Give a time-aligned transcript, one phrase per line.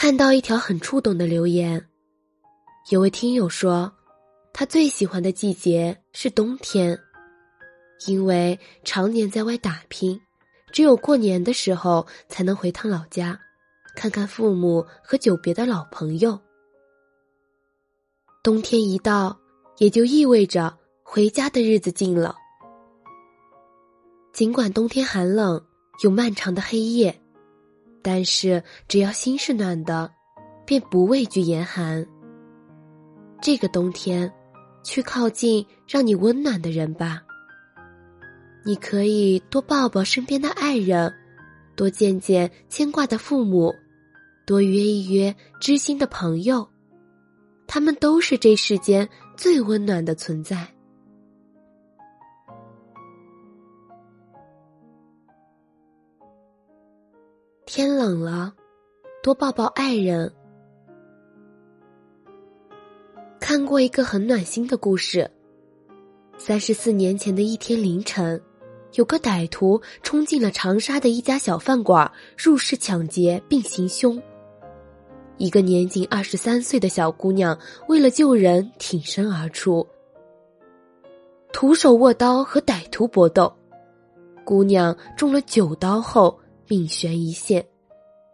[0.00, 1.86] 看到一条很触动的留言，
[2.88, 3.92] 有位听友说，
[4.50, 6.98] 他最喜欢的季节是冬天，
[8.06, 10.18] 因为常年在外打拼，
[10.72, 13.38] 只有过年的时候才能回趟老家，
[13.94, 16.40] 看看父母和久别的老朋友。
[18.42, 19.38] 冬天一到，
[19.76, 22.34] 也就意味着回家的日子近了。
[24.32, 25.62] 尽管冬天寒冷，
[26.02, 27.19] 有漫长的黑夜。
[28.02, 30.10] 但是，只要心是暖的，
[30.64, 32.06] 便不畏惧严寒。
[33.42, 34.32] 这个冬天，
[34.82, 37.22] 去靠近让你温暖的人吧。
[38.64, 41.12] 你可以多抱抱身边的爱人，
[41.76, 43.74] 多见见牵挂的父母，
[44.46, 46.68] 多约一约知心的朋友，
[47.66, 50.68] 他们都是这世间最温暖的存在。
[57.82, 58.52] 天冷了，
[59.22, 60.30] 多抱抱爱人。
[63.40, 65.30] 看过一个很暖心的故事。
[66.36, 68.38] 三十四年前的一天凌晨，
[68.96, 74.22] 有个歹徒冲进了长沙的一家小饭馆，入室抢劫并行凶。
[75.38, 79.88] 一个年仅二十三岁的小姑娘为了救人挺身而出，
[81.50, 83.50] 徒手握刀和歹徒搏斗，
[84.44, 86.38] 姑娘中了九刀后。
[86.72, 87.66] 命悬一线，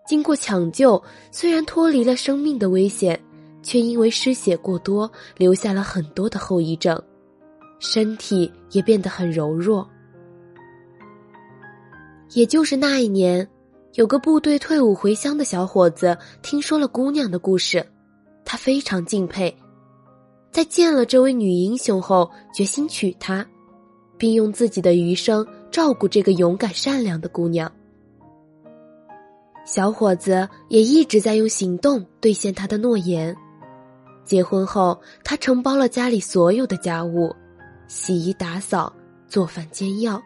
[0.06, 3.20] 经过抢救，虽然脱离了生命的危险，
[3.62, 7.02] 却因为失血过多，留下了很多的后遗症，
[7.80, 9.88] 身体也变得很柔弱。
[12.34, 13.48] 也就是那一年，
[13.94, 17.84] 有个部队退伍回乡的小伙子听说了姑娘的故事，
[18.44, 19.56] 他非常敬佩，
[20.52, 23.44] 在见了这位女英雄后，决心娶她，
[24.16, 27.70] 并用自己的余生照顾这个勇敢善良的姑娘。
[29.66, 33.36] 小伙子也一直在用行动兑现他的诺言。
[34.24, 37.34] 结婚后，他承包了家里所有的家务，
[37.88, 38.92] 洗衣打扫、
[39.28, 40.22] 做饭煎药。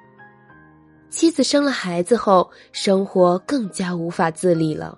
[1.09, 4.97] 妻子生了孩子后，生活更加无法自理了。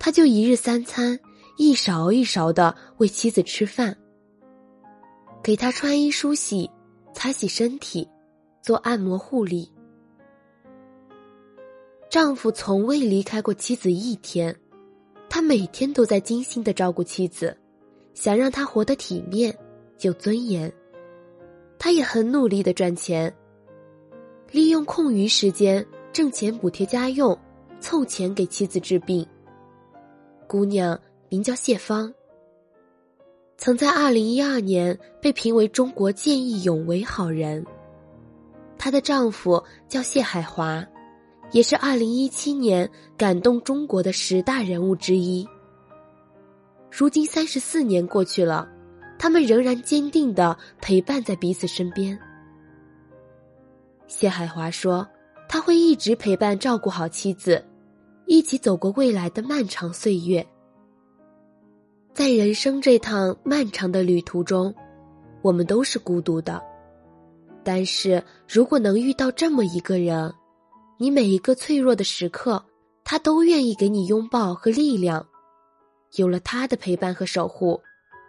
[0.00, 1.18] 他就一日三餐，
[1.56, 3.96] 一勺一勺的喂妻子吃饭，
[5.42, 6.68] 给她穿衣梳洗、
[7.14, 8.08] 擦洗身体、
[8.62, 9.72] 做按摩护理。
[12.10, 14.54] 丈夫从未离开过妻子一天，
[15.28, 17.54] 他每天都在精心的照顾妻子，
[18.14, 19.54] 想让她活得体面、
[20.00, 20.72] 有尊严。
[21.78, 23.32] 他也很努力的赚钱，
[24.50, 27.38] 利用空余时间挣钱补贴家用，
[27.78, 29.26] 凑钱给妻子治病。
[30.46, 30.98] 姑娘
[31.28, 32.12] 名叫谢芳，
[33.58, 37.66] 曾在二零一二年被评为中国见义勇为好人。
[38.78, 40.82] 她的丈夫叫谢海华。
[41.50, 45.48] 也是二零一七年感动中国的十大人物之一。
[46.90, 48.68] 如今三十四年过去了，
[49.18, 52.18] 他们仍然坚定的陪伴在彼此身边。
[54.06, 55.06] 谢海华说
[55.48, 57.64] ：“他会一直陪伴照顾好妻子，
[58.26, 60.46] 一起走过未来的漫长岁月。
[62.12, 64.74] 在人生这趟漫长的旅途中，
[65.40, 66.62] 我们都是孤独的，
[67.62, 70.30] 但是如果能遇到这么一个人。”
[71.00, 72.64] 你每一个脆弱的时刻，
[73.04, 75.24] 他都愿意给你拥抱和力量。
[76.16, 77.80] 有了他的陪伴和守护，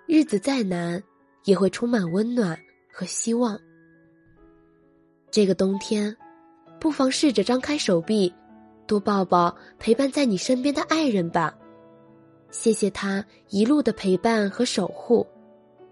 [0.05, 1.01] 日子再难
[1.45, 2.59] 也会充满温暖
[2.93, 3.59] 和希望。
[5.31, 6.15] 这个冬天，
[6.79, 8.31] 不妨试着张开手臂，
[8.85, 11.57] 多抱抱陪伴在你身边的爱人吧。
[12.51, 15.25] 谢谢他一路的陪伴和守护，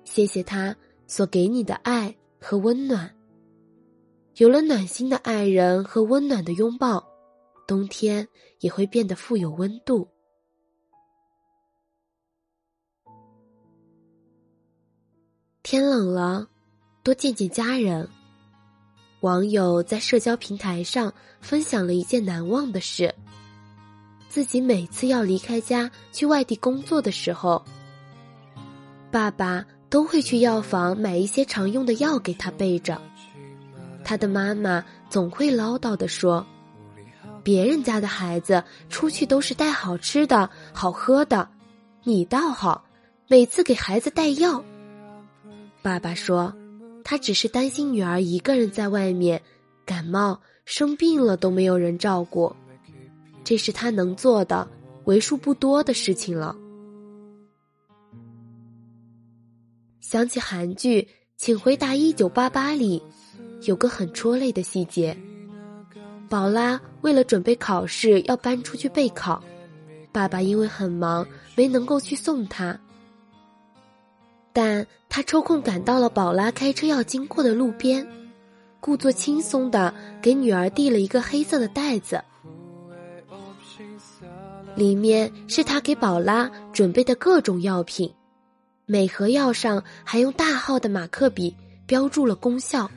[0.03, 0.75] 谢谢他
[1.07, 3.16] 所给你的爱和温暖。
[4.37, 7.03] 有了暖心的爱人和温暖的拥抱，
[7.65, 8.27] 冬天
[8.59, 10.07] 也会变得富有温度。
[15.63, 16.47] 天冷了，
[17.01, 18.07] 多见见家人。
[19.21, 21.11] 网友在社交平台上
[21.41, 23.15] 分享了一件难忘的事：
[24.29, 27.65] 自己每次要离开家去外地工作的时候，
[29.09, 33.01] 爸爸都会去药房买一些常用的药给他备着。
[34.07, 36.47] 他的妈妈总会唠叨的说
[37.43, 41.49] ：“别人家的孩子出去都是带好吃的好喝的，
[42.05, 42.85] 你倒好，
[43.27, 44.63] 每次给孩子带药。”
[45.83, 46.55] 爸爸说
[47.03, 49.41] ：“他只是担心女儿一个人在外面
[49.85, 52.55] 感冒生病了都没有人照顾，
[53.43, 54.65] 这是他能做的
[55.03, 56.55] 为数不多的事情了。”
[59.99, 61.01] 想起韩剧
[61.35, 63.03] 《请回答一九八八》里。
[63.63, 65.17] 有个很戳泪的细节，
[66.29, 69.43] 宝拉为了准备考试要搬出去备考，
[70.11, 72.79] 爸爸因为很忙，没能够去送他。
[74.53, 78.07] 但他抽空赶到了宝拉开车要经过的路边，
[78.79, 82.23] 故作轻松的给女儿递了一个黑色的袋子，
[84.75, 88.11] 里面是他给宝拉准备的各种药品，
[88.85, 91.55] 每盒药上还用大号的马克笔
[91.85, 92.89] 标注了功效。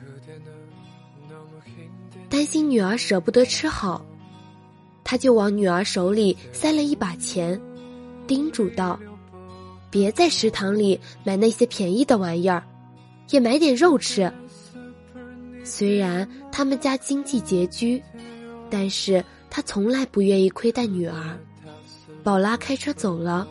[2.31, 4.01] 担心女儿舍不得吃好，
[5.03, 7.59] 他就往女儿手里塞了一把钱，
[8.25, 8.97] 叮嘱道。
[9.89, 12.63] 别在食堂里买那些便宜的玩意儿，
[13.31, 14.31] 也买点肉吃。
[15.65, 18.01] 虽然他们家经济拮据，
[18.69, 21.37] 但是他从来不愿意亏待女儿。
[22.23, 23.45] 宝拉开车走了，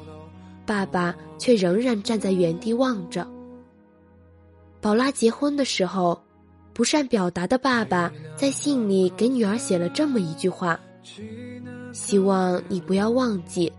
[0.65, 3.29] 爸爸却仍然站在原地望着。
[4.81, 6.19] 宝拉结婚的时候，
[6.73, 10.79] 不善表达的爸爸在信里给女儿写了这么一句话
[11.93, 13.73] ：“希望你不要忘记。”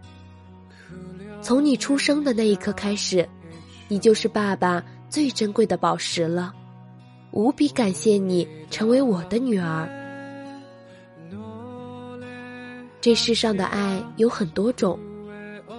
[1.42, 3.28] 从你出生的那一刻开始，
[3.88, 6.54] 你就是爸爸最珍贵的宝石了。
[7.32, 9.90] 无比感谢你成为我的女儿。
[13.00, 15.00] 这世上的爱有很多种，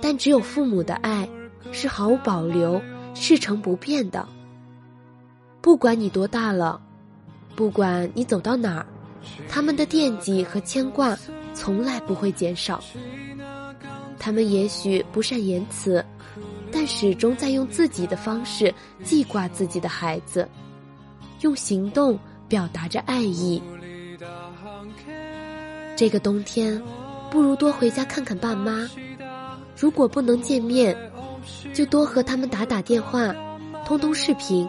[0.01, 1.29] 但只有父母的爱
[1.71, 2.83] 是毫无保留、
[3.15, 4.27] 赤诚不变的。
[5.61, 6.83] 不管你多大了，
[7.55, 8.87] 不管你走到哪儿，
[9.49, 11.17] 他们的惦记和牵挂
[11.55, 12.83] 从来不会减少。
[14.19, 16.05] 他们也许不善言辞，
[16.71, 18.73] 但始终在用自己的方式
[19.03, 20.49] 记挂自己的孩子，
[21.41, 22.19] 用行动
[22.49, 23.63] 表达着爱意。
[25.97, 26.81] 这个冬天，
[27.31, 28.89] 不如多回家看看爸妈。
[29.77, 30.97] 如果不能见面，
[31.75, 33.35] 就多和他们打打电话，
[33.85, 34.69] 通通视频，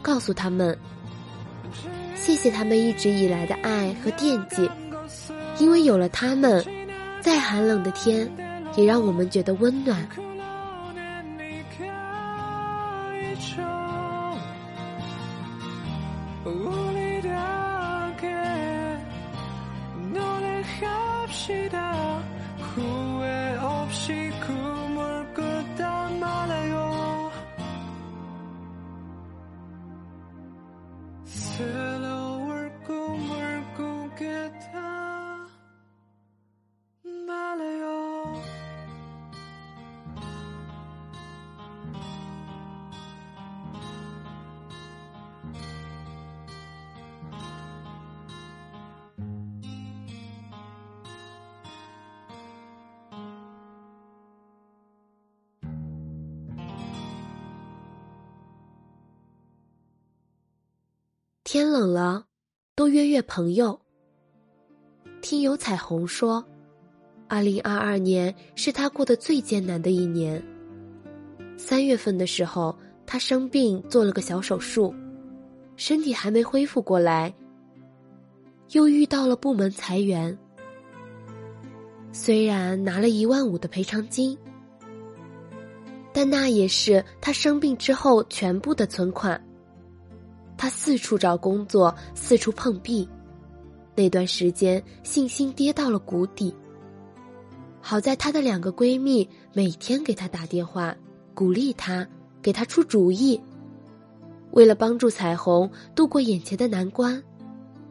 [0.00, 0.78] 告诉他们，
[2.16, 4.68] 谢谢他们一直以来的爱和惦记，
[5.58, 6.64] 因为有了他们，
[7.20, 8.28] 再寒冷的天。
[8.76, 10.06] 也让我们觉得温暖。
[61.56, 62.26] 天冷了，
[62.74, 63.80] 多约约朋友。
[65.22, 66.44] 听有彩虹说，
[67.28, 70.44] 二零二二年是他过得最艰难的一年。
[71.56, 72.76] 三月份的时候，
[73.06, 74.94] 他生病做了个小手术，
[75.76, 77.34] 身体还没恢复过来，
[78.72, 80.38] 又遇到了部门裁员。
[82.12, 84.36] 虽然拿了一万五的赔偿金，
[86.12, 89.42] 但那也是他生病之后全部的存款。
[90.56, 93.08] 他四处找工作，四处碰壁，
[93.94, 96.54] 那段时间信心跌到了谷底。
[97.80, 100.96] 好在她的两个闺蜜每天给她打电话，
[101.34, 102.06] 鼓励她，
[102.42, 103.40] 给她出主意。
[104.50, 107.22] 为了帮助彩虹度过眼前的难关，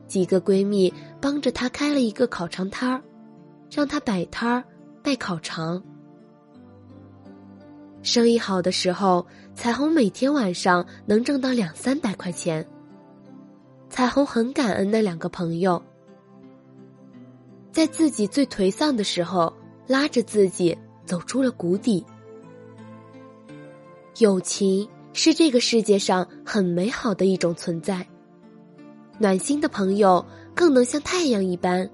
[0.08, 3.02] 几个闺蜜帮着她开了一个烤肠摊儿，
[3.72, 4.64] 让她摆摊儿
[5.04, 5.82] 卖烤肠。
[8.06, 12.64] 生意好的时候，彩虹每天晚上能挣到两三百块钱。
[13.90, 15.82] 彩虹很感恩那两个朋友，
[17.72, 19.52] 在自己最颓丧的时候，
[19.88, 22.06] 拉着自己走出了谷底。
[24.20, 28.08] 友情是这个世界上很美好的一种存在，
[29.18, 31.90] 暖心的朋友更能像太阳一般，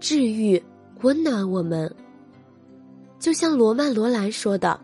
[0.00, 0.60] 治愈、
[1.02, 1.94] 温暖我们。
[3.18, 4.80] 就像罗曼·罗兰说的。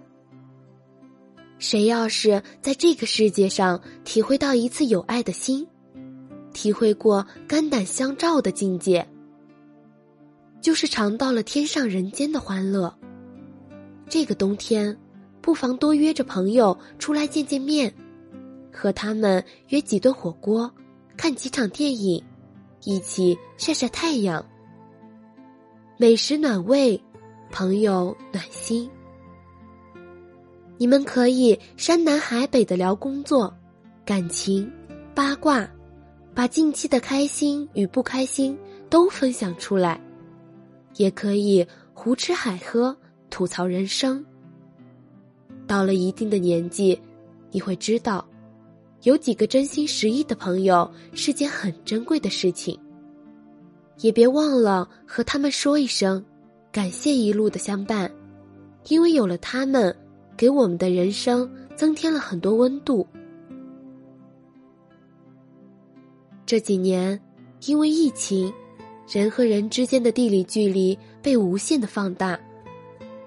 [1.59, 5.67] 谁要是在这个世界上体会到一次有爱的心，
[6.53, 9.09] 体会过肝胆相照的境界，
[10.61, 12.95] 就是尝到了天上人间的欢乐。
[14.09, 14.97] 这个冬天，
[15.41, 17.93] 不妨多约着朋友出来见见面，
[18.73, 20.71] 和他们约几顿火锅，
[21.17, 22.23] 看几场电影，
[22.85, 24.45] 一起晒晒太阳。
[25.97, 27.03] 美食暖胃，
[27.51, 28.91] 朋友暖心。
[30.79, 33.53] 你们可以山南海北的聊工作、
[34.05, 34.71] 感情、
[35.15, 35.67] 八卦，
[36.35, 38.57] 把近期的开心与不开心
[38.91, 39.99] 都分享出来；
[40.97, 42.95] 也可以胡吃海喝、
[43.31, 44.23] 吐槽人生。
[45.67, 47.01] 到了一定的年纪，
[47.51, 48.27] 你会知道，
[49.03, 52.79] 有几个真心实意的朋友是件很珍贵的事情。
[54.01, 56.23] 也别忘了和他们说一声，
[56.71, 58.13] 感谢一路的相伴，
[58.89, 59.97] 因为有了他们，
[60.37, 63.07] 给我们的人生增添了很多温度。
[66.45, 67.21] 这几年，
[67.67, 68.53] 因为疫情，
[69.09, 72.39] 人和人之间的地理距离被无限的放大，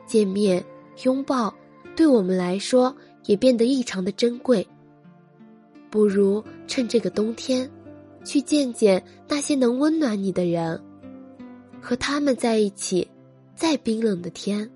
[0.06, 0.64] 见面、
[1.04, 1.54] 拥抱，
[1.96, 4.66] 对我们来说也变得异常的珍贵。
[5.90, 7.70] 不如趁这个冬天，
[8.24, 10.80] 去见见那些能温暖你的人，
[11.82, 13.06] 和他们在一起，
[13.56, 14.70] 再冰冷的天，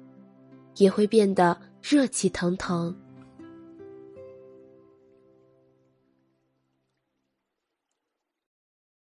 [0.75, 2.95] 也会变得热气腾腾。